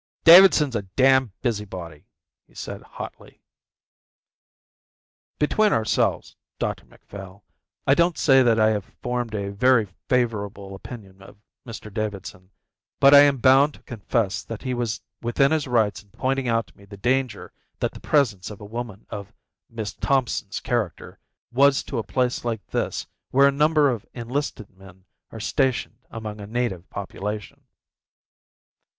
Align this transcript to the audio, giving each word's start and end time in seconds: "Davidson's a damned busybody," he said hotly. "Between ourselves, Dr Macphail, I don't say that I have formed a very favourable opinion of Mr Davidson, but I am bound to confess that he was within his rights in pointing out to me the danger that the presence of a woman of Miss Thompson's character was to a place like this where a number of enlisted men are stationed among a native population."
"Davidson's 0.23 0.75
a 0.75 0.81
damned 0.81 1.39
busybody," 1.43 2.07
he 2.47 2.55
said 2.55 2.81
hotly. 2.81 3.39
"Between 5.37 5.71
ourselves, 5.73 6.35
Dr 6.57 6.85
Macphail, 6.85 7.43
I 7.85 7.93
don't 7.93 8.17
say 8.17 8.41
that 8.41 8.59
I 8.59 8.69
have 8.71 8.83
formed 9.03 9.35
a 9.35 9.51
very 9.51 9.85
favourable 10.09 10.73
opinion 10.73 11.21
of 11.21 11.37
Mr 11.67 11.93
Davidson, 11.93 12.49
but 12.99 13.13
I 13.13 13.19
am 13.19 13.37
bound 13.37 13.75
to 13.75 13.83
confess 13.83 14.41
that 14.41 14.63
he 14.63 14.73
was 14.73 14.99
within 15.21 15.51
his 15.51 15.67
rights 15.67 16.01
in 16.01 16.09
pointing 16.09 16.47
out 16.47 16.65
to 16.65 16.77
me 16.79 16.85
the 16.85 16.97
danger 16.97 17.53
that 17.77 17.91
the 17.91 17.99
presence 17.99 18.49
of 18.49 18.59
a 18.59 18.65
woman 18.65 19.05
of 19.11 19.31
Miss 19.69 19.93
Thompson's 19.93 20.59
character 20.59 21.19
was 21.51 21.83
to 21.83 21.99
a 21.99 22.03
place 22.03 22.43
like 22.43 22.65
this 22.65 23.05
where 23.29 23.47
a 23.47 23.51
number 23.51 23.91
of 23.91 24.07
enlisted 24.15 24.71
men 24.75 25.05
are 25.31 25.39
stationed 25.39 26.07
among 26.09 26.41
a 26.41 26.47
native 26.47 26.89
population." 26.89 27.61